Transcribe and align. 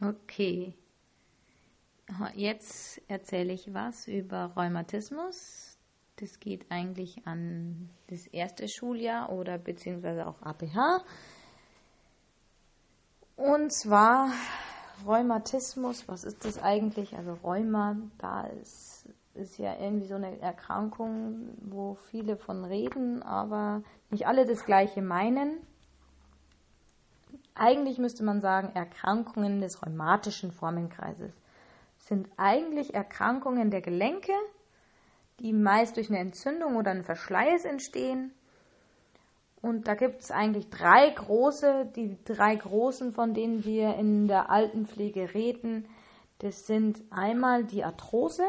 Okay. 0.00 0.74
Jetzt 2.34 3.00
erzähle 3.08 3.52
ich 3.52 3.72
was 3.72 4.06
über 4.06 4.52
Rheumatismus. 4.56 5.78
Das 6.16 6.38
geht 6.40 6.70
eigentlich 6.70 7.26
an 7.26 7.90
das 8.06 8.26
erste 8.26 8.68
Schuljahr 8.68 9.30
oder 9.30 9.58
beziehungsweise 9.58 10.26
auch 10.26 10.40
APH. 10.42 11.04
Und 13.36 13.72
zwar 13.72 14.30
Rheumatismus, 15.04 16.08
was 16.08 16.24
ist 16.24 16.44
das 16.44 16.62
eigentlich? 16.62 17.16
Also 17.16 17.34
Rheuma, 17.34 17.96
da 18.18 18.46
ist, 18.46 19.08
ist 19.34 19.58
ja 19.58 19.78
irgendwie 19.78 20.06
so 20.06 20.14
eine 20.14 20.40
Erkrankung, 20.40 21.50
wo 21.60 21.94
viele 21.94 22.36
von 22.36 22.64
reden, 22.64 23.22
aber 23.22 23.82
nicht 24.10 24.26
alle 24.26 24.46
das 24.46 24.64
gleiche 24.64 25.02
meinen. 25.02 25.58
Eigentlich 27.58 27.98
müsste 27.98 28.22
man 28.22 28.40
sagen, 28.40 28.70
Erkrankungen 28.74 29.62
des 29.62 29.82
rheumatischen 29.82 30.52
Formenkreises 30.52 31.32
sind 31.98 32.28
eigentlich 32.36 32.94
Erkrankungen 32.94 33.70
der 33.70 33.80
Gelenke, 33.80 34.32
die 35.40 35.52
meist 35.52 35.96
durch 35.96 36.10
eine 36.10 36.18
Entzündung 36.18 36.76
oder 36.76 36.90
einen 36.90 37.04
Verschleiß 37.04 37.64
entstehen. 37.64 38.32
Und 39.62 39.88
da 39.88 39.94
gibt 39.94 40.20
es 40.20 40.30
eigentlich 40.30 40.68
drei 40.68 41.08
große, 41.10 41.90
die 41.96 42.16
drei 42.24 42.54
großen, 42.56 43.12
von 43.12 43.32
denen 43.32 43.64
wir 43.64 43.94
in 43.96 44.28
der 44.28 44.50
Altenpflege 44.50 45.32
reden. 45.32 45.88
Das 46.38 46.66
sind 46.66 47.02
einmal 47.10 47.64
die 47.64 47.82
Arthrose, 47.82 48.44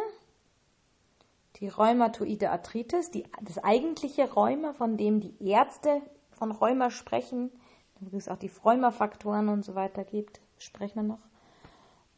die 1.55 1.69
Rheumatoide 1.69 2.51
Arthritis, 2.51 3.09
die, 3.09 3.23
das 3.41 3.57
eigentliche 3.63 4.29
Rheuma, 4.31 4.73
von 4.73 4.97
dem 4.97 5.21
die 5.21 5.33
Ärzte 5.49 6.01
von 6.31 6.51
Rheuma 6.51 6.91
sprechen, 6.91 7.51
es 8.13 8.29
auch 8.29 8.37
die 8.37 8.51
Rheumafaktoren 8.63 9.49
und 9.49 9.63
so 9.63 9.75
weiter 9.75 10.03
gibt, 10.03 10.41
sprechen 10.57 10.95
wir 10.95 11.03
noch. 11.03 11.27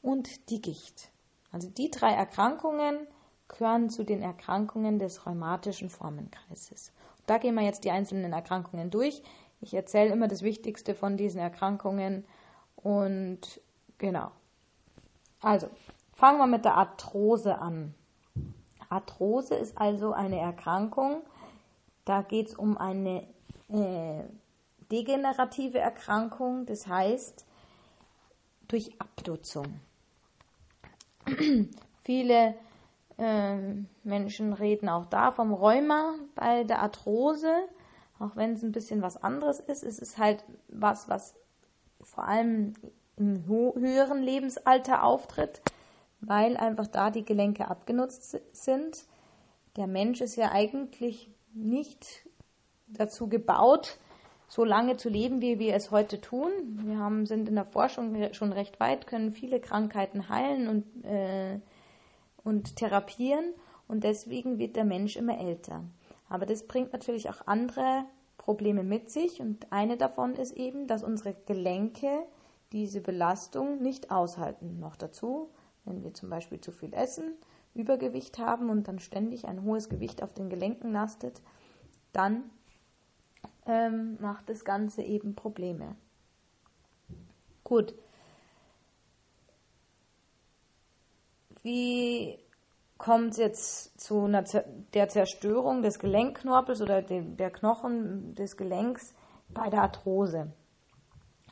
Und 0.01 0.49
die 0.49 0.61
Gicht. 0.61 1.11
Also 1.51 1.69
die 1.69 1.89
drei 1.91 2.13
Erkrankungen 2.13 3.07
gehören 3.47 3.89
zu 3.89 4.03
den 4.03 4.21
Erkrankungen 4.21 4.99
des 4.99 5.25
rheumatischen 5.25 5.89
Formenkreises. 5.89 6.91
Und 7.17 7.29
da 7.29 7.37
gehen 7.37 7.55
wir 7.55 7.63
jetzt 7.63 7.83
die 7.83 7.91
einzelnen 7.91 8.31
Erkrankungen 8.31 8.91
durch. 8.91 9.23
Ich 9.61 9.73
erzähle 9.73 10.13
immer 10.13 10.27
das 10.27 10.41
Wichtigste 10.41 10.95
von 10.95 11.17
diesen 11.17 11.41
Erkrankungen 11.41 12.25
und 12.75 13.61
genau. 13.97 14.31
Also, 15.41 15.69
fangen 16.13 16.37
wir 16.37 16.47
mit 16.47 16.65
der 16.65 16.75
Arthrose 16.75 17.59
an. 17.59 17.93
Arthrose 18.89 19.55
ist 19.55 19.77
also 19.77 20.13
eine 20.13 20.39
Erkrankung, 20.39 21.21
da 22.05 22.21
geht 22.23 22.47
es 22.47 22.55
um 22.55 22.77
eine 22.77 23.27
äh, 23.69 24.23
degenerative 24.91 25.79
Erkrankung, 25.79 26.65
das 26.65 26.87
heißt 26.87 27.45
durch 28.67 28.91
Abnutzung. 28.99 29.79
Viele 32.03 32.55
äh, 33.17 33.55
Menschen 34.03 34.53
reden 34.53 34.89
auch 34.89 35.05
da 35.05 35.31
vom 35.31 35.53
Rheuma 35.53 36.15
bei 36.35 36.63
der 36.63 36.81
Arthrose, 36.81 37.53
auch 38.19 38.35
wenn 38.35 38.53
es 38.53 38.63
ein 38.63 38.71
bisschen 38.71 39.01
was 39.01 39.21
anderes 39.21 39.59
ist. 39.59 39.83
Es 39.83 39.99
ist 39.99 40.17
halt 40.17 40.43
was, 40.67 41.09
was 41.09 41.35
vor 42.01 42.25
allem 42.25 42.73
im 43.17 43.45
höheren 43.45 44.23
Lebensalter 44.23 45.03
auftritt, 45.03 45.61
weil 46.21 46.57
einfach 46.57 46.87
da 46.87 47.11
die 47.11 47.25
Gelenke 47.25 47.67
abgenutzt 47.67 48.39
sind. 48.53 49.05
Der 49.75 49.87
Mensch 49.87 50.21
ist 50.21 50.35
ja 50.35 50.51
eigentlich 50.51 51.29
nicht 51.53 52.25
dazu 52.87 53.27
gebaut, 53.27 53.99
so 54.49 54.65
lange 54.65 54.97
zu 54.97 55.09
leben, 55.09 55.41
wie 55.41 55.59
wir 55.59 55.75
es 55.75 55.91
heute 55.91 56.19
tun. 56.19 56.51
Wir 56.83 56.97
haben, 56.97 57.27
sind 57.27 57.47
in 57.47 57.55
der 57.55 57.65
Forschung 57.65 58.33
schon 58.33 58.51
recht 58.51 58.79
weit, 58.79 59.07
können 59.07 59.31
viele 59.31 59.59
Krankheiten 59.61 60.27
heilen 60.27 60.67
und, 60.67 61.05
äh, 61.05 61.59
und 62.43 62.75
therapieren 62.75 63.53
und 63.87 64.03
deswegen 64.03 64.57
wird 64.57 64.75
der 64.75 64.85
Mensch 64.85 65.15
immer 65.15 65.39
älter. 65.39 65.83
Aber 66.27 66.47
das 66.47 66.67
bringt 66.67 66.93
natürlich 66.93 67.29
auch 67.29 67.45
andere 67.45 68.05
Probleme 68.37 68.83
mit 68.83 69.11
sich 69.11 69.39
und 69.39 69.71
eine 69.71 69.97
davon 69.97 70.33
ist 70.33 70.53
eben, 70.53 70.87
dass 70.87 71.03
unsere 71.03 71.35
Gelenke 71.45 72.25
diese 72.71 73.01
Belastung 73.01 73.81
nicht 73.83 74.09
aushalten. 74.09 74.79
Noch 74.79 74.95
dazu, 74.95 75.49
wenn 75.85 76.03
wir 76.03 76.13
zum 76.15 76.29
Beispiel 76.29 76.59
zu 76.59 76.71
viel 76.71 76.93
essen, 76.93 77.35
Übergewicht 77.75 78.39
haben 78.39 78.71
und 78.71 78.87
dann 78.87 78.97
ständig 78.97 79.45
ein 79.45 79.63
hohes 79.63 79.89
Gewicht 79.89 80.23
auf 80.23 80.33
den 80.33 80.49
Gelenken 80.49 80.91
lastet, 80.91 81.41
dann 82.13 82.49
ähm, 83.69 84.17
macht 84.19 84.49
das 84.49 84.65
Ganze 84.65 85.03
eben 85.03 85.35
Probleme. 85.35 85.95
Gut. 87.63 87.93
Wie 91.61 92.39
kommt 92.97 93.31
es 93.31 93.37
jetzt 93.37 94.01
zu 94.01 94.23
einer, 94.23 94.43
der 94.93 95.07
Zerstörung 95.09 95.83
des 95.83 95.99
Gelenkknorpels 95.99 96.81
oder 96.81 97.03
dem, 97.03 97.37
der 97.37 97.51
Knochen 97.51 98.33
des 98.33 98.57
Gelenks 98.57 99.13
bei 99.49 99.69
der 99.69 99.83
Arthrose? 99.83 100.51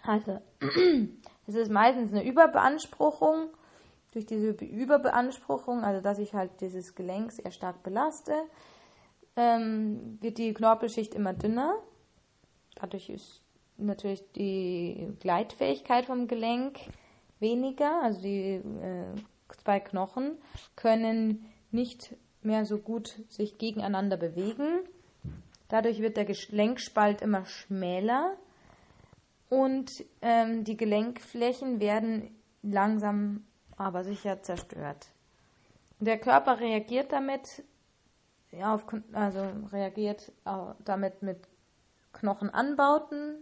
Also, 0.03 0.39
es 1.47 1.53
ist 1.53 1.69
meistens 1.69 2.11
eine 2.11 2.25
Überbeanspruchung. 2.25 3.49
Durch 4.13 4.25
diese 4.25 4.51
Überbeanspruchung, 4.65 5.83
also 5.83 6.01
dass 6.01 6.17
ich 6.17 6.33
halt 6.33 6.61
dieses 6.61 6.95
Gelenk 6.95 7.31
sehr 7.33 7.51
stark 7.51 7.83
belaste, 7.83 8.33
ähm, 9.35 10.17
wird 10.21 10.39
die 10.39 10.53
Knorpelschicht 10.53 11.13
immer 11.13 11.33
dünner 11.33 11.75
Dadurch 12.79 13.09
ist 13.09 13.41
natürlich 13.77 14.23
die 14.35 15.09
Gleitfähigkeit 15.19 16.05
vom 16.05 16.27
Gelenk 16.27 16.79
weniger. 17.39 18.01
Also 18.03 18.21
die 18.21 18.55
äh, 18.55 19.15
zwei 19.63 19.79
Knochen 19.79 20.37
können 20.75 21.45
nicht 21.71 22.15
mehr 22.41 22.65
so 22.65 22.77
gut 22.77 23.19
sich 23.29 23.57
gegeneinander 23.57 24.17
bewegen. 24.17 24.79
Dadurch 25.69 25.99
wird 26.01 26.17
der 26.17 26.25
Gelenkspalt 26.25 27.21
immer 27.21 27.45
schmäler 27.45 28.37
und 29.49 30.05
ähm, 30.21 30.63
die 30.63 30.77
Gelenkflächen 30.77 31.79
werden 31.79 32.35
langsam 32.61 33.45
aber 33.75 34.03
sicher 34.03 34.41
zerstört. 34.41 35.07
Der 35.99 36.17
Körper 36.19 36.59
reagiert 36.59 37.11
damit, 37.11 37.63
ja, 38.51 38.73
auf, 38.73 38.85
also 39.13 39.41
reagiert 39.71 40.31
damit 40.85 41.21
mit 41.21 41.39
Knochenanbauten, 42.19 43.35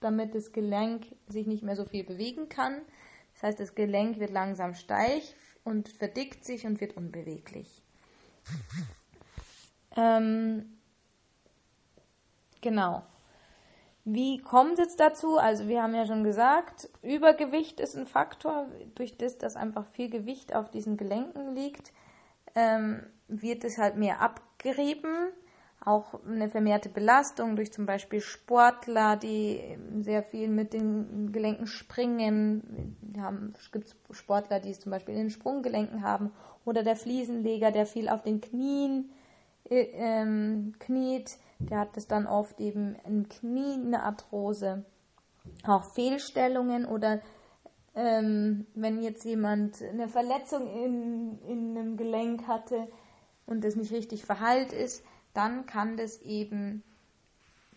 damit 0.00 0.34
das 0.34 0.52
Gelenk 0.52 1.14
sich 1.28 1.46
nicht 1.46 1.62
mehr 1.62 1.76
so 1.76 1.84
viel 1.84 2.04
bewegen 2.04 2.48
kann. 2.48 2.82
Das 3.34 3.42
heißt, 3.42 3.60
das 3.60 3.74
Gelenk 3.74 4.18
wird 4.18 4.30
langsam 4.30 4.74
steif 4.74 5.34
und 5.64 5.88
verdickt 5.88 6.44
sich 6.44 6.66
und 6.66 6.80
wird 6.80 6.96
unbeweglich. 6.96 7.82
Ähm, 9.96 10.78
genau. 12.60 13.02
Wie 14.04 14.38
kommt 14.38 14.74
es 14.74 14.78
jetzt 14.78 15.00
dazu? 15.00 15.38
Also 15.38 15.66
wir 15.66 15.82
haben 15.82 15.94
ja 15.94 16.06
schon 16.06 16.22
gesagt, 16.22 16.88
Übergewicht 17.02 17.80
ist 17.80 17.96
ein 17.96 18.06
Faktor, 18.06 18.68
durch 18.94 19.16
das, 19.16 19.38
dass 19.38 19.56
einfach 19.56 19.86
viel 19.86 20.10
Gewicht 20.10 20.54
auf 20.54 20.70
diesen 20.70 20.96
Gelenken 20.96 21.54
liegt, 21.56 21.92
ähm, 22.54 23.04
wird 23.26 23.64
es 23.64 23.78
halt 23.78 23.96
mehr 23.96 24.20
abgerieben 24.20 25.32
auch 25.86 26.20
eine 26.26 26.48
vermehrte 26.48 26.88
Belastung 26.88 27.54
durch 27.54 27.72
zum 27.72 27.86
Beispiel 27.86 28.20
Sportler, 28.20 29.16
die 29.16 29.60
sehr 30.00 30.24
viel 30.24 30.48
mit 30.48 30.72
den 30.72 31.30
Gelenken 31.30 31.68
springen. 31.68 32.96
Es 33.56 33.70
gibt 33.70 33.94
Sportler, 34.10 34.58
die 34.58 34.70
es 34.70 34.80
zum 34.80 34.90
Beispiel 34.90 35.14
in 35.14 35.20
den 35.20 35.30
Sprunggelenken 35.30 36.02
haben. 36.02 36.32
Oder 36.64 36.82
der 36.82 36.96
Fliesenleger, 36.96 37.70
der 37.70 37.86
viel 37.86 38.08
auf 38.08 38.22
den 38.22 38.40
Knien 38.40 39.10
äh, 39.70 39.86
ähm, 39.94 40.74
kniet, 40.80 41.38
der 41.60 41.78
hat 41.78 41.96
das 41.96 42.08
dann 42.08 42.26
oft 42.26 42.60
eben 42.60 42.96
im 43.06 43.28
Knie 43.28 43.74
eine 43.74 44.02
Arthrose. 44.02 44.84
Auch 45.64 45.84
Fehlstellungen 45.84 46.84
oder 46.84 47.20
ähm, 47.94 48.66
wenn 48.74 49.00
jetzt 49.02 49.24
jemand 49.24 49.80
eine 49.82 50.08
Verletzung 50.08 50.66
in, 50.66 51.38
in 51.46 51.78
einem 51.78 51.96
Gelenk 51.96 52.48
hatte 52.48 52.88
und 53.46 53.62
das 53.62 53.76
nicht 53.76 53.92
richtig 53.92 54.24
verheilt 54.24 54.72
ist, 54.72 55.04
dann 55.36 55.66
kann 55.66 55.96
das 55.96 56.20
eben 56.22 56.82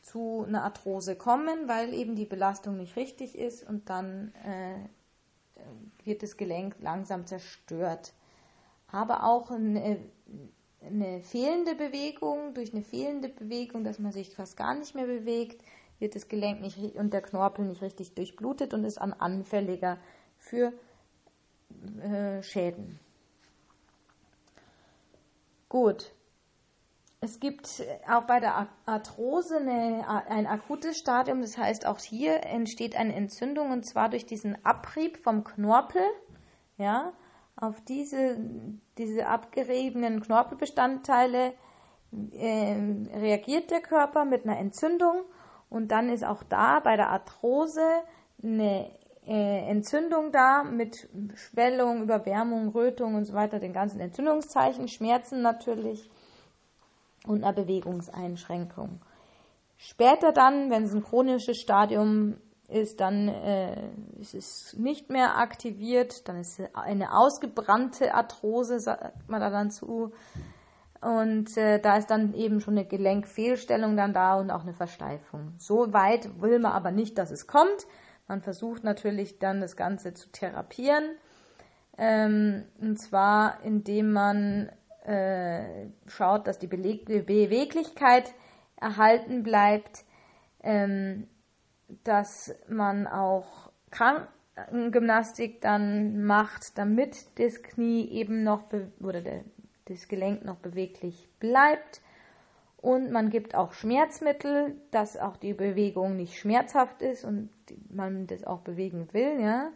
zu 0.02 0.46
einer 0.48 0.64
Arthrose 0.64 1.16
kommen, 1.16 1.68
weil 1.68 1.94
eben 1.94 2.16
die 2.16 2.26
Belastung 2.26 2.78
nicht 2.78 2.96
richtig 2.96 3.38
ist 3.38 3.68
und 3.68 3.90
dann 3.90 4.34
äh, 4.44 6.06
wird 6.06 6.24
das 6.24 6.38
Gelenk 6.38 6.78
langsam 6.80 7.26
zerstört. 7.26 8.14
Aber 8.92 9.24
auch 9.24 9.52
eine, 9.52 10.00
eine 10.82 11.22
fehlende 11.22 11.76
Bewegung, 11.76 12.54
durch 12.54 12.74
eine 12.74 12.82
fehlende 12.82 13.30
Bewegung, 13.30 13.84
dass 13.84 14.00
man 14.00 14.12
sich 14.12 14.34
fast 14.34 14.58
gar 14.58 14.74
nicht 14.74 14.96
mehr 14.96 15.06
bewegt, 15.06 15.62
wird 16.00 16.16
das 16.16 16.28
Gelenk 16.30 16.62
nicht 16.62 16.78
und 16.96 17.14
der 17.14 17.22
Knorpel 17.22 17.66
nicht 17.66 17.82
richtig 17.82 18.16
durchblutet 18.16 18.74
und 18.74 18.86
ist 18.86 19.00
an 19.00 19.14
anfälliger 19.14 19.98
für 20.38 20.74
äh, 22.02 22.42
Schäden. 22.42 23.00
Gut, 25.68 26.12
es 27.22 27.40
gibt 27.40 27.84
auch 28.10 28.24
bei 28.24 28.40
der 28.40 28.70
Arthrose 28.86 29.58
eine, 29.58 30.08
ein 30.30 30.48
akutes 30.48 30.98
Stadium, 30.98 31.42
das 31.42 31.58
heißt 31.58 31.86
auch 31.86 32.00
hier 32.00 32.46
entsteht 32.46 32.96
eine 32.96 33.14
Entzündung 33.14 33.72
und 33.72 33.86
zwar 33.86 34.10
durch 34.10 34.26
diesen 34.26 34.64
Abrieb 34.66 35.18
vom 35.18 35.44
Knorpel. 35.44 36.02
Ja, 36.78 37.12
auf 37.58 37.82
diese, 37.82 38.38
diese 38.98 39.28
abgeriebenen 39.28 40.22
Knorpelbestandteile 40.22 41.54
äh, 42.32 42.76
reagiert 43.14 43.70
der 43.70 43.82
Körper 43.82 44.24
mit 44.24 44.46
einer 44.46 44.58
Entzündung. 44.58 45.24
Und 45.70 45.92
dann 45.92 46.08
ist 46.08 46.24
auch 46.24 46.42
da 46.44 46.80
bei 46.80 46.96
der 46.96 47.10
Arthrose 47.10 47.84
eine 48.42 48.90
äh, 49.28 49.70
Entzündung 49.70 50.32
da 50.32 50.64
mit 50.64 51.10
Schwellung, 51.36 52.04
Überwärmung, 52.04 52.70
Rötung 52.70 53.16
und 53.16 53.26
so 53.26 53.34
weiter, 53.34 53.60
den 53.60 53.74
ganzen 53.74 54.00
Entzündungszeichen, 54.00 54.88
Schmerzen 54.88 55.42
natürlich 55.42 56.10
und 57.30 57.44
einer 57.44 57.54
Bewegungseinschränkung. 57.54 59.02
Später 59.78 60.34
dann, 60.34 60.72
wenn 60.72 60.84
es 60.84 60.94
ein 60.94 61.04
chronisches 61.04 61.58
Stadium 61.58 62.38
ist, 62.68 63.00
dann 63.00 63.28
äh, 63.28 63.92
ist 64.20 64.34
es 64.34 64.76
nicht 64.78 65.10
mehr 65.10 65.38
aktiviert, 65.38 66.28
dann 66.28 66.40
ist 66.40 66.60
eine 66.74 67.16
ausgebrannte 67.16 68.14
Arthrose, 68.14 68.80
sagt 68.80 69.30
man 69.30 69.40
da 69.40 69.52
dann 69.52 69.70
zu. 69.70 70.12
Und 71.02 71.56
äh, 71.56 71.80
da 71.80 71.98
ist 71.98 72.10
dann 72.10 72.34
eben 72.34 72.60
schon 72.60 72.78
eine 72.78 72.86
Gelenkfehlstellung 72.86 73.96
dann 73.96 74.12
da 74.12 74.36
und 74.36 74.52
auch 74.52 74.64
eine 74.64 74.74
Versteifung. 74.74 75.54
So 75.58 75.94
weit 75.94 76.42
will 76.42 76.60
man 76.60 76.74
aber 76.74 76.92
nicht, 76.92 77.18
dass 77.18 77.32
es 77.32 77.48
kommt. 77.48 77.88
Man 78.28 78.42
versucht 78.42 78.84
natürlich 78.84 79.40
dann 79.40 79.62
das 79.62 79.78
Ganze 79.78 80.14
zu 80.14 80.30
therapieren. 80.32 81.04
Ähm, 81.98 82.66
und 82.82 82.98
zwar 83.00 83.64
indem 83.64 84.12
man 84.12 84.72
äh, 85.10 85.88
schaut, 86.06 86.46
dass 86.46 86.60
die 86.60 86.68
Beweglichkeit 86.68 88.32
erhalten 88.76 89.42
bleibt, 89.42 90.06
ähm, 90.62 91.28
dass 92.04 92.56
man 92.68 93.08
auch 93.08 93.72
Krankengymnastik 93.90 95.62
dann 95.62 96.24
macht, 96.26 96.78
damit 96.78 97.40
das 97.40 97.64
Knie 97.64 98.08
eben 98.12 98.44
noch 98.44 98.66
oder 99.00 99.22
der, 99.22 99.44
das 99.86 100.08
Gelenk 100.08 100.46
noch 100.46 100.58
beweglich 100.58 101.28
bleibt. 101.40 102.02
Und 102.78 103.12
man 103.12 103.32
gibt 103.32 103.56
auch 103.56 103.74
Schmerzmittel, 103.74 104.76
dass 104.92 105.18
auch 105.18 105.38
die 105.38 105.54
Bewegung 105.54 106.16
nicht 106.16 106.38
schmerzhaft 106.38 107.02
ist 107.02 107.26
und 107.26 107.50
man 107.90 108.28
das 108.28 108.44
auch 108.44 108.62
bewegen 108.62 109.10
will, 109.12 109.42
ja. 109.42 109.72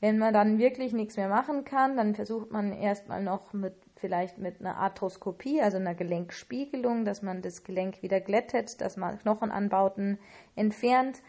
Wenn 0.00 0.18
man 0.18 0.32
dann 0.32 0.58
wirklich 0.58 0.92
nichts 0.92 1.16
mehr 1.16 1.28
machen 1.28 1.64
kann, 1.64 1.96
dann 1.96 2.14
versucht 2.14 2.50
man 2.50 2.72
erstmal 2.72 3.22
noch 3.22 3.52
mit 3.52 3.74
vielleicht 4.02 4.36
mit 4.38 4.60
einer 4.60 4.76
Arthroskopie, 4.76 5.62
also 5.62 5.78
einer 5.78 5.94
Gelenkspiegelung, 5.94 7.04
dass 7.04 7.22
man 7.22 7.40
das 7.40 7.62
Gelenk 7.62 8.02
wieder 8.02 8.20
glättet, 8.20 8.80
dass 8.80 8.96
man 8.96 9.18
Knochenanbauten 9.18 10.18
entfernt. 10.56 11.22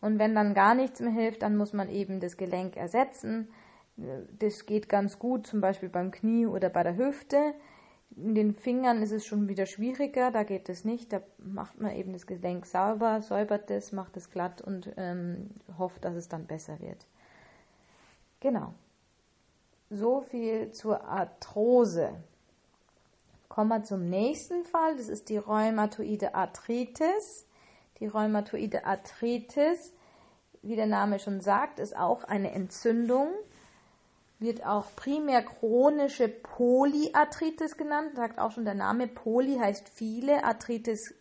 Und 0.00 0.18
wenn 0.18 0.34
dann 0.34 0.52
gar 0.52 0.74
nichts 0.74 1.00
mehr 1.00 1.12
hilft, 1.12 1.42
dann 1.42 1.56
muss 1.56 1.72
man 1.72 1.88
eben 1.88 2.20
das 2.20 2.36
Gelenk 2.36 2.76
ersetzen. 2.76 3.48
Das 4.38 4.66
geht 4.66 4.88
ganz 4.88 5.18
gut, 5.18 5.46
zum 5.46 5.60
Beispiel 5.60 5.88
beim 5.88 6.10
Knie 6.10 6.46
oder 6.46 6.68
bei 6.68 6.82
der 6.82 6.96
Hüfte. 6.96 7.54
In 8.16 8.34
den 8.34 8.54
Fingern 8.54 9.02
ist 9.02 9.12
es 9.12 9.24
schon 9.24 9.48
wieder 9.48 9.66
schwieriger, 9.66 10.32
da 10.32 10.42
geht 10.42 10.68
es 10.68 10.84
nicht. 10.84 11.12
Da 11.12 11.22
macht 11.38 11.80
man 11.80 11.94
eben 11.94 12.12
das 12.12 12.26
Gelenk 12.26 12.66
sauber, 12.66 13.22
säubert 13.22 13.70
es, 13.70 13.92
macht 13.92 14.16
es 14.16 14.30
glatt 14.30 14.60
und 14.60 14.92
ähm, 14.96 15.50
hofft, 15.78 16.04
dass 16.04 16.16
es 16.16 16.28
dann 16.28 16.46
besser 16.46 16.80
wird. 16.80 17.06
Genau. 18.40 18.74
So 19.90 20.20
viel 20.20 20.70
zur 20.70 21.04
Arthrose. 21.04 22.12
Kommen 23.48 23.70
wir 23.70 23.82
zum 23.82 24.08
nächsten 24.08 24.64
Fall. 24.64 24.96
Das 24.96 25.08
ist 25.08 25.28
die 25.28 25.36
rheumatoide 25.36 26.36
Arthritis. 26.36 27.48
Die 27.98 28.06
rheumatoide 28.06 28.84
Arthritis, 28.86 29.92
wie 30.62 30.76
der 30.76 30.86
Name 30.86 31.18
schon 31.18 31.40
sagt, 31.40 31.80
ist 31.80 31.96
auch 31.96 32.22
eine 32.22 32.52
Entzündung. 32.52 33.30
Wird 34.38 34.64
auch 34.64 34.86
primär 34.94 35.42
chronische 35.42 36.28
Polyarthritis 36.28 37.76
genannt. 37.76 38.14
Sagt 38.14 38.38
auch 38.38 38.52
schon 38.52 38.64
der 38.64 38.74
Name. 38.74 39.08
Poly 39.08 39.58
heißt 39.58 39.88
viele, 39.88 40.44
Arthritis 40.44 41.14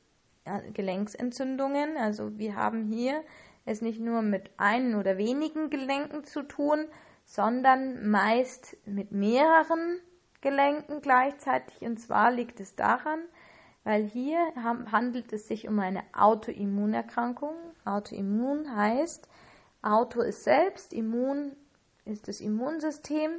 Gelenksentzündungen. 0.73 1.97
Also 1.97 2.37
wir 2.37 2.55
haben 2.55 2.85
hier 2.85 3.23
es 3.65 3.81
nicht 3.81 3.99
nur 3.99 4.21
mit 4.21 4.51
einen 4.57 4.95
oder 4.95 5.17
wenigen 5.17 5.69
Gelenken 5.69 6.23
zu 6.23 6.43
tun, 6.43 6.85
sondern 7.29 8.09
meist 8.09 8.75
mit 8.87 9.11
mehreren 9.11 9.99
Gelenken 10.41 10.99
gleichzeitig. 10.99 11.79
Und 11.81 11.99
zwar 11.99 12.31
liegt 12.31 12.59
es 12.59 12.75
daran, 12.75 13.19
weil 13.83 14.03
hier 14.03 14.39
handelt 14.91 15.31
es 15.31 15.47
sich 15.47 15.67
um 15.67 15.79
eine 15.79 16.01
Autoimmunerkrankung. 16.11 17.53
Autoimmun 17.85 18.75
heißt, 18.75 19.29
Auto 19.83 20.21
ist 20.21 20.43
selbst, 20.43 20.91
Immun 20.91 21.55
ist 22.03 22.27
das 22.27 22.41
Immunsystem. 22.41 23.29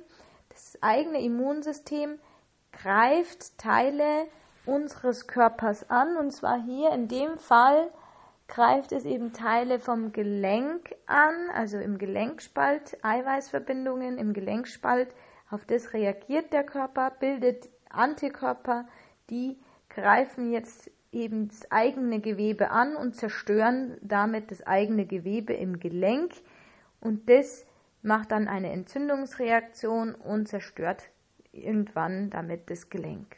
Das 0.50 0.78
eigene 0.81 1.20
Immunsystem 1.20 2.20
greift 2.70 3.58
Teile 3.58 4.28
unseres 4.66 5.26
Körpers 5.26 5.90
an, 5.90 6.16
und 6.16 6.31
zwar 6.31 6.62
hier 6.62 6.92
in 6.92 7.08
dem 7.08 7.38
Fall 7.38 7.90
greift 8.50 8.91
es 8.93 9.05
eben 9.05 9.32
Teile 9.32 9.79
vom 9.79 10.12
Gelenk 10.12 10.94
an, 11.06 11.35
also 11.55 11.79
im 11.79 11.99
Gelenkspalt, 11.99 12.99
Eiweißverbindungen 13.02 14.19
im 14.19 14.32
Gelenkspalt. 14.32 15.14
Auf 15.50 15.64
das 15.64 15.94
reagiert 15.94 16.52
der 16.52 16.64
Körper, 16.64 17.12
bildet 17.12 17.70
Antikörper, 17.88 18.87
die 19.31 19.56
greifen 19.88 20.52
jetzt 20.52 20.91
eben 21.12 21.49
das 21.49 21.70
eigene 21.70 22.20
Gewebe 22.20 22.70
an 22.70 22.97
und 22.97 23.14
zerstören 23.14 23.97
damit 24.02 24.50
das 24.50 24.67
eigene 24.67 25.06
Gewebe 25.06 25.55
im 25.55 25.79
Gelenk. 25.79 26.32
Und 27.00 27.31
das 27.31 27.64
macht 28.02 28.32
dann 28.32 28.49
eine 28.49 28.73
Entzündungsreaktion 28.73 30.14
und 30.14 30.49
zerstört 30.49 31.11
irgendwann 31.52 32.31
damit 32.31 32.69
das 32.69 32.91
Gelenk. 32.91 33.37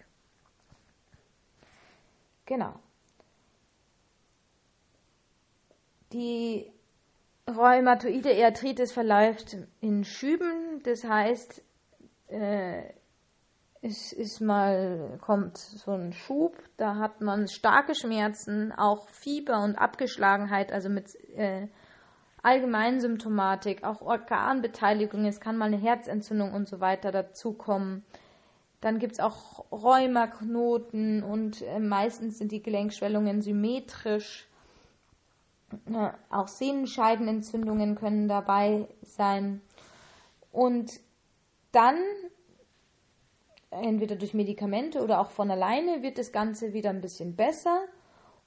Genau. 2.46 2.80
Die 6.12 6.70
rheumatoide 7.48 8.44
Arthritis 8.44 8.92
verläuft 8.92 9.56
in 9.80 10.04
Schüben, 10.04 10.82
das 10.84 11.04
heißt, 11.04 11.62
äh, 12.28 12.82
es 13.80 14.12
ist 14.12 14.40
mal, 14.40 15.18
kommt 15.20 15.58
so 15.58 15.90
ein 15.90 16.12
Schub, 16.12 16.56
da 16.76 16.96
hat 16.96 17.20
man 17.20 17.48
starke 17.48 17.94
Schmerzen, 17.94 18.72
auch 18.72 19.08
Fieber 19.08 19.62
und 19.64 19.76
Abgeschlagenheit, 19.76 20.70
also 20.70 20.88
mit 20.88 21.16
äh, 21.36 21.66
allgemeinen 22.42 23.00
Symptomatik, 23.00 23.82
auch 23.82 24.00
Organbeteiligung, 24.02 25.24
es 25.26 25.40
kann 25.40 25.56
mal 25.56 25.66
eine 25.66 25.78
Herzentzündung 25.78 26.52
und 26.52 26.68
so 26.68 26.80
weiter 26.80 27.10
dazukommen. 27.10 28.04
Dann 28.80 28.98
gibt 28.98 29.14
es 29.14 29.20
auch 29.20 29.64
Rheumaknoten 29.72 31.22
und 31.22 31.62
äh, 31.62 31.78
meistens 31.80 32.38
sind 32.38 32.52
die 32.52 32.62
Gelenkschwellungen 32.62 33.42
symmetrisch. 33.42 34.48
Auch 36.30 36.48
Sehnenscheidenentzündungen 36.48 37.94
können 37.94 38.28
dabei 38.28 38.88
sein. 39.02 39.60
Und 40.50 40.92
dann, 41.72 41.96
entweder 43.70 44.16
durch 44.16 44.34
Medikamente 44.34 45.02
oder 45.02 45.20
auch 45.20 45.30
von 45.30 45.50
alleine, 45.50 46.02
wird 46.02 46.18
das 46.18 46.32
Ganze 46.32 46.72
wieder 46.72 46.90
ein 46.90 47.00
bisschen 47.00 47.36
besser. 47.36 47.84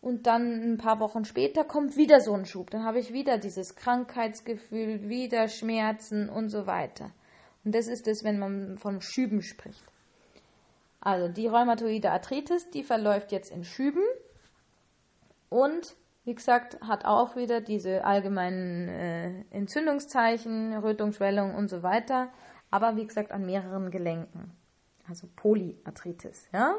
Und 0.02 0.28
dann 0.28 0.74
ein 0.74 0.78
paar 0.78 1.00
Wochen 1.00 1.26
später 1.26 1.64
kommt 1.64 1.98
wieder 1.98 2.20
so 2.20 2.34
ein 2.34 2.46
Schub. 2.46 2.70
Dann 2.70 2.84
habe 2.84 3.00
ich 3.00 3.12
wieder 3.12 3.40
dieses 3.40 3.76
Krankheitsgefühl, 3.76 5.10
wieder 5.10 5.48
Schmerzen 5.48 6.30
und 6.30 6.50
so 6.50 6.68
weiter. 6.68 7.10
Und 7.64 7.74
das 7.74 7.88
ist 7.88 8.08
es, 8.08 8.24
wenn 8.24 8.38
man 8.38 8.78
von 8.78 9.02
Schüben 9.02 9.42
spricht. 9.42 9.84
Also 11.00 11.28
die 11.28 11.48
rheumatoide 11.48 12.12
Arthritis, 12.12 12.70
die 12.70 12.84
verläuft 12.84 13.32
jetzt 13.32 13.52
in 13.52 13.64
Schüben 13.64 14.04
und 15.50 15.96
wie 16.26 16.34
gesagt, 16.36 16.80
hat 16.82 17.06
auch 17.06 17.36
wieder 17.36 17.62
diese 17.62 18.04
allgemeinen 18.04 18.90
äh, 18.90 19.44
Entzündungszeichen, 19.52 20.76
Rötung, 20.78 21.14
Schwellung 21.14 21.54
und 21.54 21.70
so 21.70 21.84
weiter, 21.84 22.30
aber 22.72 22.96
wie 22.98 23.06
gesagt 23.06 23.32
an 23.32 23.46
mehreren 23.46 23.92
Gelenken. 23.92 24.52
Also 25.08 25.28
Polyarthritis, 25.36 26.50
ja? 26.52 26.76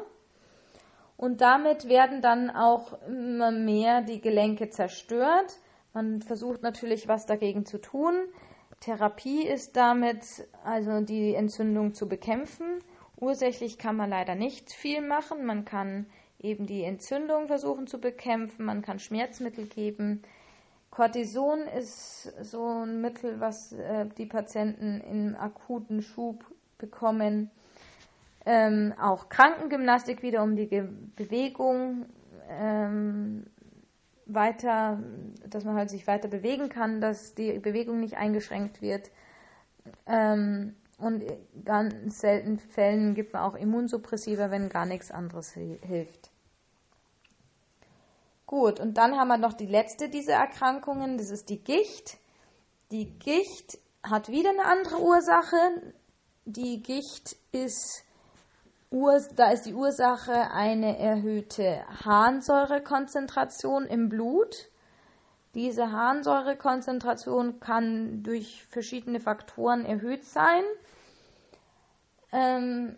Und 1.15 1.41
damit 1.41 1.87
werden 1.87 2.21
dann 2.21 2.51
auch 2.51 3.01
immer 3.07 3.51
mehr 3.51 4.01
die 4.01 4.21
Gelenke 4.21 4.69
zerstört. 4.69 5.57
Man 5.93 6.21
versucht 6.21 6.61
natürlich 6.61 7.07
was 7.07 7.25
dagegen 7.25 7.65
zu 7.65 7.79
tun. 7.79 8.13
Therapie 8.81 9.47
ist 9.47 9.75
damit, 9.75 10.47
also 10.63 11.01
die 11.01 11.33
Entzündung 11.33 11.95
zu 11.95 12.07
bekämpfen. 12.07 12.83
Ursächlich 13.15 13.79
kann 13.79 13.95
man 13.95 14.11
leider 14.11 14.35
nicht 14.35 14.71
viel 14.71 15.01
machen. 15.01 15.45
Man 15.45 15.65
kann 15.65 16.05
eben 16.39 16.65
die 16.65 16.83
Entzündung 16.83 17.47
versuchen 17.47 17.87
zu 17.87 17.99
bekämpfen. 17.99 18.65
Man 18.65 18.81
kann 18.81 18.99
Schmerzmittel 18.99 19.65
geben. 19.65 20.21
Cortison 20.91 21.61
ist 21.77 22.23
so 22.41 22.83
ein 22.83 23.01
Mittel, 23.01 23.39
was 23.39 23.71
äh, 23.73 24.07
die 24.17 24.25
Patienten 24.25 25.01
im 25.01 25.35
akuten 25.35 26.01
Schub 26.01 26.45
bekommen. 26.77 27.51
ähm, 28.45 28.93
auch 28.99 29.27
Krankengymnastik 29.27 30.23
wieder, 30.23 30.41
um 30.41 30.55
die 30.55 30.67
Ge 30.67 30.87
Bewegung 31.17 32.05
ähm, 32.49 33.45
weiter, 34.25 35.03
dass 35.49 35.65
man 35.65 35.75
halt 35.75 35.89
sich 35.89 36.07
weiter 36.07 36.29
bewegen 36.29 36.69
kann, 36.69 37.01
dass 37.01 37.35
die 37.35 37.59
Bewegung 37.59 37.99
nicht 37.99 38.15
eingeschränkt 38.15 38.81
wird. 38.81 39.11
Ähm, 40.05 40.75
und 40.97 41.21
in 41.21 41.63
ganz 41.63 42.19
seltenen 42.19 42.59
Fällen 42.59 43.13
gibt 43.13 43.33
man 43.33 43.43
auch 43.43 43.55
Immunsuppressiva, 43.55 44.49
wenn 44.49 44.69
gar 44.69 44.85
nichts 44.85 45.11
anderes 45.11 45.51
hilft. 45.51 46.31
Gut, 48.47 48.79
und 48.79 48.97
dann 48.97 49.17
haben 49.17 49.27
wir 49.27 49.37
noch 49.37 49.53
die 49.53 49.67
letzte 49.67 50.09
dieser 50.09 50.35
Erkrankungen, 50.35 51.17
das 51.17 51.29
ist 51.29 51.49
die 51.49 51.63
Gicht. 51.63 52.17
Die 52.91 53.19
Gicht 53.19 53.77
hat 54.01 54.29
wieder 54.29 54.51
eine 54.51 54.63
andere 54.65 55.01
Ursache. 55.01 55.93
Die 56.45 56.81
Gicht 56.81 57.35
ist, 57.51 58.05
da 58.89 59.51
ist 59.51 59.65
die 59.65 59.73
Ursache 59.73 60.51
eine 60.51 60.97
erhöhte 60.97 61.83
Harnsäurekonzentration 62.05 63.85
im 63.85 64.07
Blut. 64.07 64.69
Diese 65.53 65.91
Harnsäurekonzentration 65.91 67.59
kann 67.59 68.23
durch 68.23 68.63
verschiedene 68.65 69.19
Faktoren 69.19 69.83
erhöht 69.85 70.23
sein. 70.23 70.63
Ähm, 72.31 72.97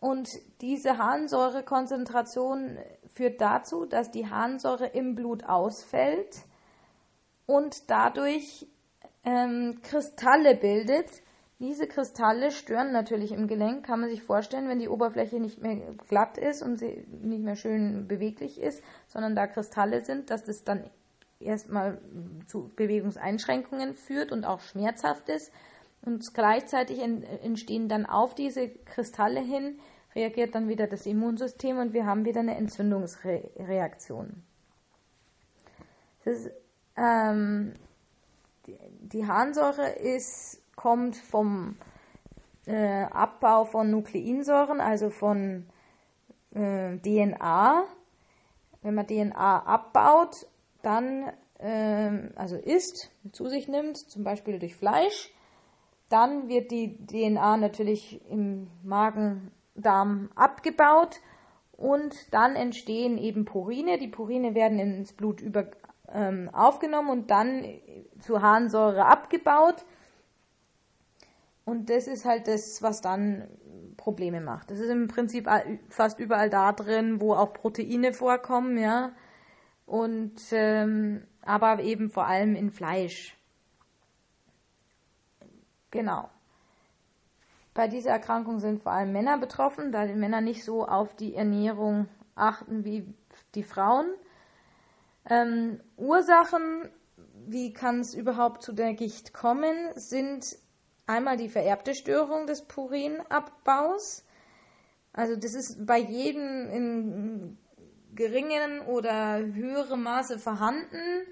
und 0.00 0.28
diese 0.60 0.98
Harnsäurekonzentration 0.98 2.78
führt 3.14 3.40
dazu, 3.40 3.86
dass 3.86 4.10
die 4.10 4.28
Harnsäure 4.28 4.86
im 4.86 5.14
Blut 5.14 5.44
ausfällt 5.44 6.44
und 7.46 7.90
dadurch 7.90 8.66
ähm, 9.24 9.80
Kristalle 9.82 10.56
bildet. 10.56 11.08
Diese 11.60 11.86
Kristalle 11.86 12.50
stören 12.50 12.90
natürlich 12.90 13.30
im 13.30 13.46
Gelenk, 13.46 13.86
kann 13.86 14.00
man 14.00 14.10
sich 14.10 14.24
vorstellen, 14.24 14.68
wenn 14.68 14.80
die 14.80 14.88
Oberfläche 14.88 15.38
nicht 15.38 15.62
mehr 15.62 15.76
glatt 16.08 16.36
ist 16.36 16.62
und 16.62 16.78
sie 16.78 17.06
nicht 17.22 17.44
mehr 17.44 17.54
schön 17.54 18.08
beweglich 18.08 18.60
ist, 18.60 18.82
sondern 19.06 19.36
da 19.36 19.46
Kristalle 19.46 20.04
sind, 20.04 20.30
dass 20.30 20.42
das 20.42 20.64
dann 20.64 20.90
erstmal 21.38 21.98
zu 22.48 22.72
Bewegungseinschränkungen 22.74 23.94
führt 23.94 24.32
und 24.32 24.44
auch 24.44 24.60
schmerzhaft 24.60 25.28
ist. 25.28 25.52
Und 26.04 26.34
gleichzeitig 26.34 27.00
entstehen 27.00 27.88
dann 27.88 28.06
auf 28.06 28.34
diese 28.34 28.68
Kristalle 28.68 29.40
hin, 29.40 29.78
reagiert 30.14 30.54
dann 30.54 30.68
wieder 30.68 30.86
das 30.86 31.06
Immunsystem 31.06 31.78
und 31.78 31.92
wir 31.92 32.06
haben 32.06 32.24
wieder 32.24 32.40
eine 32.40 32.56
Entzündungsreaktion. 32.56 34.42
Ist, 36.24 36.50
ähm, 36.96 37.74
die, 38.66 38.76
die, 39.00 39.26
Harnsäure 39.26 39.90
ist, 39.90 40.60
kommt 40.76 41.16
vom 41.16 41.76
äh, 42.66 43.04
Abbau 43.04 43.64
von 43.64 43.90
Nukleinsäuren, 43.90 44.80
also 44.80 45.10
von 45.10 45.66
äh, 46.54 46.96
DNA. 46.98 47.84
Wenn 48.82 48.94
man 48.94 49.06
DNA 49.06 49.64
abbaut, 49.64 50.46
dann, 50.82 51.32
äh, 51.58 52.28
also 52.36 52.56
isst, 52.56 53.10
zu 53.32 53.48
sich 53.48 53.68
nimmt, 53.68 53.96
zum 53.96 54.24
Beispiel 54.24 54.58
durch 54.58 54.76
Fleisch, 54.76 55.32
dann 56.12 56.48
wird 56.48 56.70
die 56.70 56.96
DNA 57.06 57.56
natürlich 57.56 58.20
im 58.30 58.68
Magen-Darm 58.82 60.30
abgebaut 60.34 61.20
und 61.72 62.32
dann 62.32 62.54
entstehen 62.54 63.18
eben 63.18 63.44
Purine. 63.44 63.98
Die 63.98 64.08
Purine 64.08 64.54
werden 64.54 64.78
ins 64.78 65.12
Blut 65.12 65.40
über, 65.40 65.66
ähm, 66.12 66.50
aufgenommen 66.52 67.10
und 67.10 67.30
dann 67.30 67.64
zu 68.20 68.42
Harnsäure 68.42 69.06
abgebaut. 69.06 69.84
Und 71.64 71.90
das 71.90 72.06
ist 72.06 72.24
halt 72.24 72.48
das, 72.48 72.82
was 72.82 73.00
dann 73.00 73.48
Probleme 73.96 74.40
macht. 74.40 74.70
Das 74.70 74.80
ist 74.80 74.90
im 74.90 75.08
Prinzip 75.08 75.48
fast 75.88 76.18
überall 76.18 76.50
da 76.50 76.72
drin, 76.72 77.20
wo 77.20 77.34
auch 77.34 77.52
Proteine 77.52 78.12
vorkommen, 78.12 78.78
ja. 78.78 79.12
Und 79.86 80.40
ähm, 80.52 81.22
aber 81.42 81.82
eben 81.82 82.10
vor 82.10 82.26
allem 82.26 82.54
in 82.54 82.70
Fleisch. 82.70 83.36
Genau. 85.92 86.28
Bei 87.74 87.86
dieser 87.86 88.10
Erkrankung 88.10 88.58
sind 88.58 88.82
vor 88.82 88.92
allem 88.92 89.12
Männer 89.12 89.38
betroffen, 89.38 89.92
da 89.92 90.06
die 90.06 90.14
Männer 90.14 90.40
nicht 90.40 90.64
so 90.64 90.86
auf 90.86 91.14
die 91.14 91.34
Ernährung 91.34 92.08
achten 92.34 92.84
wie 92.84 93.06
die 93.54 93.62
Frauen. 93.62 94.06
Ähm, 95.28 95.80
Ursachen, 95.96 96.90
wie 97.46 97.72
kann 97.72 98.00
es 98.00 98.14
überhaupt 98.14 98.62
zu 98.62 98.72
der 98.72 98.94
Gicht 98.94 99.32
kommen, 99.32 99.76
sind 99.94 100.56
einmal 101.06 101.36
die 101.36 101.48
vererbte 101.48 101.94
Störung 101.94 102.46
des 102.46 102.62
Purinabbaus. 102.62 104.24
Also 105.12 105.36
das 105.36 105.54
ist 105.54 105.86
bei 105.86 105.98
jedem 105.98 106.70
in 106.70 107.58
geringen 108.14 108.80
oder 108.80 109.38
höherem 109.38 110.02
Maße 110.02 110.38
vorhanden. 110.38 111.26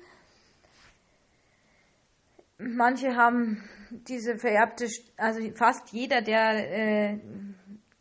Manche 2.58 3.16
haben 3.16 3.62
diese 3.90 4.38
vererbte, 4.38 4.88
also 5.16 5.40
fast 5.54 5.92
jeder, 5.92 6.22
der 6.22 7.12
äh, 7.12 7.18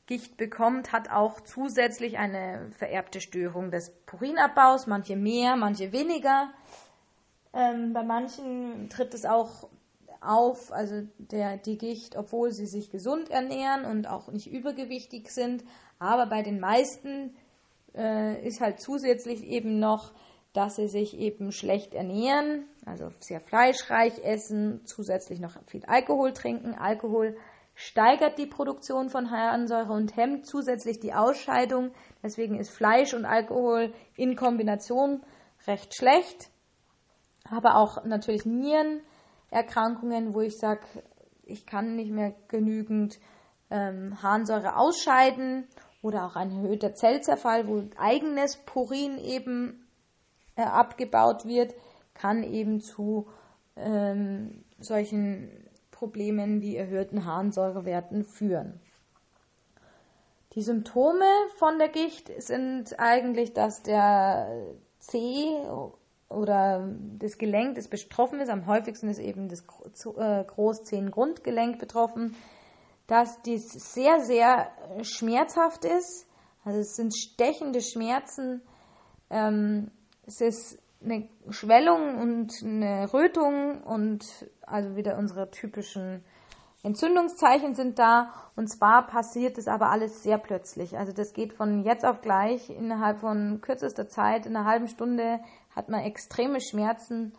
Gicht 0.05 0.37
bekommt, 0.37 0.91
hat 0.91 1.09
auch 1.11 1.41
zusätzlich 1.41 2.17
eine 2.17 2.71
vererbte 2.71 3.21
Störung 3.21 3.69
des 3.71 3.91
Purinabbaus, 4.05 4.87
manche 4.87 5.15
mehr, 5.15 5.55
manche 5.55 5.91
weniger. 5.91 6.49
Ähm, 7.53 7.93
bei 7.93 8.03
manchen 8.03 8.89
tritt 8.89 9.13
es 9.13 9.25
auch 9.25 9.69
auf, 10.21 10.71
also 10.71 11.07
der, 11.17 11.57
die 11.57 11.77
Gicht, 11.77 12.15
obwohl 12.15 12.51
sie 12.51 12.65
sich 12.65 12.89
gesund 12.89 13.29
ernähren 13.29 13.85
und 13.85 14.07
auch 14.07 14.31
nicht 14.31 14.51
übergewichtig 14.51 15.29
sind. 15.31 15.63
Aber 15.99 16.25
bei 16.27 16.41
den 16.41 16.59
meisten 16.59 17.35
äh, 17.95 18.45
ist 18.45 18.61
halt 18.61 18.81
zusätzlich 18.81 19.43
eben 19.43 19.79
noch 19.79 20.13
dass 20.53 20.75
sie 20.75 20.87
sich 20.87 21.17
eben 21.17 21.51
schlecht 21.51 21.93
ernähren, 21.93 22.65
also 22.85 23.11
sehr 23.19 23.39
fleischreich 23.39 24.19
essen, 24.23 24.81
zusätzlich 24.85 25.39
noch 25.39 25.57
viel 25.67 25.85
Alkohol 25.85 26.33
trinken. 26.33 26.73
Alkohol 26.73 27.37
steigert 27.75 28.37
die 28.37 28.47
Produktion 28.47 29.09
von 29.09 29.31
Harnsäure 29.31 29.93
und 29.93 30.17
hemmt 30.17 30.45
zusätzlich 30.45 30.99
die 30.99 31.13
Ausscheidung. 31.13 31.91
Deswegen 32.23 32.59
ist 32.59 32.71
Fleisch 32.71 33.13
und 33.13 33.25
Alkohol 33.25 33.93
in 34.15 34.35
Kombination 34.35 35.23
recht 35.67 35.95
schlecht. 35.95 36.49
Aber 37.49 37.77
auch 37.77 38.03
natürlich 38.03 38.45
Nierenerkrankungen, 38.45 40.33
wo 40.33 40.41
ich 40.41 40.57
sage, 40.57 40.81
ich 41.43 41.65
kann 41.65 41.95
nicht 41.95 42.11
mehr 42.11 42.33
genügend 42.47 43.19
ähm, 43.69 44.21
Harnsäure 44.21 44.75
ausscheiden 44.75 45.67
oder 46.01 46.25
auch 46.25 46.35
ein 46.35 46.51
erhöhter 46.51 46.93
Zellzerfall, 46.93 47.67
wo 47.67 47.83
eigenes 47.97 48.57
Purin 48.65 49.17
eben 49.17 49.88
äh, 50.59 50.63
abgebaut 50.63 51.45
wird, 51.45 51.73
kann 52.13 52.43
eben 52.43 52.81
zu 52.81 53.27
ähm, 53.77 54.65
solchen 54.79 55.49
Problemen 55.91 56.61
wie 56.61 56.75
erhöhten 56.75 57.25
Harnsäurewerten 57.25 58.23
führen. 58.23 58.79
Die 60.53 60.61
Symptome 60.61 61.25
von 61.57 61.77
der 61.77 61.89
Gicht 61.89 62.29
sind 62.41 62.99
eigentlich, 62.99 63.53
dass 63.53 63.83
der 63.83 64.75
Zeh 64.99 65.55
oder 66.29 66.89
das 67.17 67.37
Gelenk, 67.37 67.75
das 67.75 67.87
betroffen 67.87 68.41
ist, 68.41 68.49
am 68.49 68.67
häufigsten 68.67 69.07
ist 69.07 69.19
eben 69.19 69.47
das 69.47 69.63
äh, 70.17 70.43
Großzehengrundgelenk 70.43 71.79
betroffen, 71.79 72.35
dass 73.07 73.41
dies 73.43 73.71
sehr, 73.93 74.19
sehr 74.21 74.71
schmerzhaft 75.03 75.85
ist. 75.85 76.27
Also 76.65 76.79
es 76.79 76.95
sind 76.95 77.15
stechende 77.15 77.81
Schmerzen, 77.81 78.61
ähm, 79.29 79.91
es 80.29 80.41
ist 80.41 80.79
eine 81.03 81.27
Schwellung 81.49 82.19
und 82.19 82.53
eine 82.63 83.11
Rötung 83.11 83.81
und 83.81 84.23
also 84.61 84.95
wieder 84.95 85.17
unsere 85.17 85.49
typischen 85.49 86.23
Entzündungszeichen 86.83 87.73
sind 87.73 87.97
da 87.97 88.31
und 88.55 88.67
zwar 88.67 89.07
passiert 89.07 89.57
es 89.57 89.67
aber 89.67 89.89
alles 89.89 90.21
sehr 90.21 90.37
plötzlich. 90.37 90.97
Also 90.97 91.11
das 91.11 91.33
geht 91.33 91.53
von 91.53 91.83
jetzt 91.83 92.05
auf 92.05 92.21
gleich 92.21 92.69
innerhalb 92.69 93.19
von 93.19 93.59
kürzester 93.61 94.07
Zeit, 94.07 94.45
in 94.45 94.55
einer 94.55 94.69
halben 94.69 94.87
Stunde 94.87 95.39
hat 95.75 95.89
man 95.89 96.01
extreme 96.01 96.61
Schmerzen. 96.61 97.33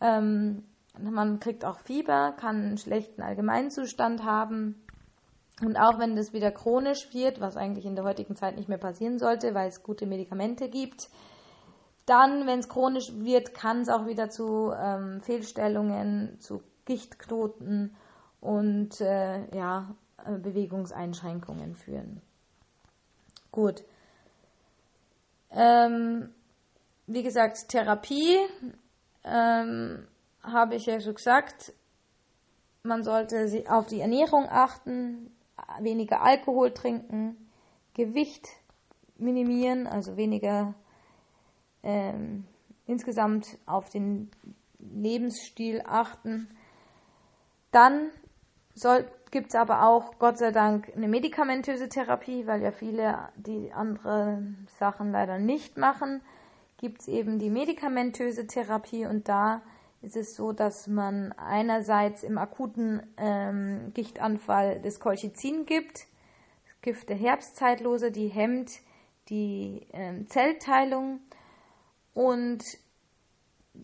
Ähm, 0.00 0.64
man 0.98 1.40
kriegt 1.40 1.64
auch 1.64 1.78
Fieber, 1.78 2.34
kann 2.36 2.56
einen 2.56 2.78
schlechten 2.78 3.22
Allgemeinzustand 3.22 4.24
haben. 4.24 4.82
Und 5.62 5.78
auch 5.78 5.98
wenn 5.98 6.16
das 6.16 6.34
wieder 6.34 6.50
chronisch 6.50 7.14
wird, 7.14 7.40
was 7.40 7.56
eigentlich 7.56 7.86
in 7.86 7.96
der 7.96 8.04
heutigen 8.04 8.36
Zeit 8.36 8.56
nicht 8.56 8.68
mehr 8.68 8.78
passieren 8.78 9.18
sollte, 9.18 9.54
weil 9.54 9.68
es 9.68 9.82
gute 9.82 10.06
Medikamente 10.06 10.68
gibt, 10.68 11.08
dann, 12.06 12.46
wenn 12.46 12.60
es 12.60 12.68
chronisch 12.68 13.12
wird, 13.16 13.52
kann 13.52 13.80
es 13.80 13.88
auch 13.88 14.06
wieder 14.06 14.30
zu 14.30 14.72
ähm, 14.72 15.20
Fehlstellungen, 15.20 16.38
zu 16.40 16.62
Gichtknoten 16.84 17.96
und 18.40 19.00
äh, 19.00 19.54
ja, 19.56 19.94
äh, 20.24 20.38
Bewegungseinschränkungen 20.38 21.74
führen. 21.74 22.22
Gut. 23.50 23.82
Ähm, 25.50 26.32
wie 27.06 27.22
gesagt, 27.22 27.68
Therapie 27.68 28.38
ähm, 29.24 30.06
habe 30.42 30.76
ich 30.76 30.86
ja 30.86 31.00
schon 31.00 31.14
gesagt. 31.14 31.72
Man 32.84 33.02
sollte 33.02 33.64
auf 33.68 33.86
die 33.86 34.00
Ernährung 34.00 34.46
achten, 34.48 35.34
weniger 35.80 36.22
Alkohol 36.22 36.72
trinken, 36.72 37.50
Gewicht 37.94 38.46
minimieren, 39.16 39.88
also 39.88 40.16
weniger 40.16 40.74
ähm, 41.86 42.44
insgesamt 42.86 43.58
auf 43.64 43.88
den 43.88 44.30
Lebensstil 44.78 45.82
achten. 45.86 46.48
Dann 47.70 48.10
gibt 49.30 49.48
es 49.48 49.54
aber 49.54 49.86
auch, 49.86 50.18
Gott 50.18 50.38
sei 50.38 50.50
Dank, 50.50 50.92
eine 50.94 51.08
medikamentöse 51.08 51.88
Therapie, 51.88 52.46
weil 52.46 52.62
ja 52.62 52.72
viele 52.72 53.28
die 53.36 53.72
andere 53.72 54.42
Sachen 54.78 55.12
leider 55.12 55.38
nicht 55.38 55.78
machen. 55.78 56.20
Gibt 56.76 57.02
es 57.02 57.08
eben 57.08 57.38
die 57.38 57.50
medikamentöse 57.50 58.46
Therapie 58.46 59.06
und 59.06 59.28
da 59.28 59.62
ist 60.02 60.16
es 60.16 60.34
so, 60.34 60.52
dass 60.52 60.88
man 60.88 61.32
einerseits 61.32 62.22
im 62.22 62.36
akuten 62.36 63.02
ähm, 63.16 63.92
Gichtanfall 63.94 64.80
das 64.82 65.00
Colchicin 65.00 65.64
gibt, 65.66 66.06
das 66.66 66.80
Gift 66.82 67.08
der 67.08 67.16
Herbstzeitlose, 67.16 68.12
die 68.12 68.28
hemmt 68.28 68.70
die 69.28 69.86
ähm, 69.92 70.28
Zellteilung 70.28 71.20
und 72.16 72.64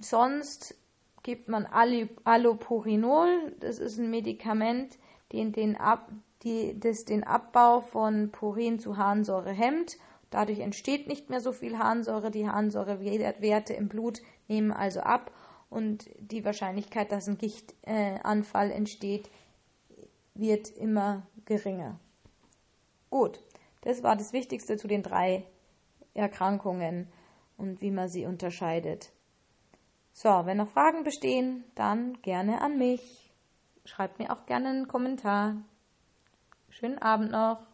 sonst 0.01 0.75
gibt 1.23 1.49
man 1.49 1.67
Allopurinol, 1.67 3.55
das 3.61 3.79
ist 3.79 3.99
ein 3.99 4.09
Medikament, 4.11 4.97
den 5.33 5.53
den 5.53 5.77
Ab, 5.77 6.11
die, 6.43 6.81
das 6.81 7.05
den 7.05 7.25
Abbau 7.25 7.83
von 7.83 8.31
Purin 8.31 8.79
zu 8.79 8.97
Harnsäure 8.97 9.51
hemmt. 9.51 9.99
Dadurch 10.31 10.61
entsteht 10.61 11.09
nicht 11.09 11.29
mehr 11.29 11.43
so 11.43 11.53
viel 11.53 11.79
Harnsäure. 11.79 12.31
Die 12.31 12.49
Harnsäurewerte 12.49 13.75
im 13.75 13.89
Blut 13.89 14.23
nehmen 14.49 14.73
also 14.73 15.01
ab 15.01 15.31
und 15.69 16.09
die 16.19 16.43
Wahrscheinlichkeit, 16.43 17.13
dass 17.13 17.29
ein 17.29 17.37
Gichtanfall 17.37 18.71
äh, 18.71 18.75
entsteht, 18.75 19.29
wird 20.33 20.71
immer 20.71 21.27
geringer. 21.45 22.01
Gut, 23.11 23.43
das 23.83 24.03
war 24.03 24.17
das 24.17 24.33
Wichtigste 24.33 24.79
zu 24.79 24.89
den 24.89 25.03
drei 25.03 25.45
Erkrankungen 26.15 27.09
und 27.63 27.81
wie 27.81 27.93
man 27.93 28.09
sie 28.09 28.27
unterscheidet. 28.27 29.13
So, 30.13 30.29
wenn 30.29 30.59
noch 30.59 30.69
Fragen 30.69 31.05
bestehen, 31.05 31.65
dann 31.75 32.21
gerne 32.21 32.61
an 32.61 32.77
mich. 32.77 33.33
Schreibt 33.85 34.19
mir 34.19 34.31
auch 34.31 34.45
gerne 34.47 34.69
einen 34.69 34.89
Kommentar. 34.89 35.57
Schönen 36.69 36.99
Abend 36.99 37.31
noch. 37.31 37.72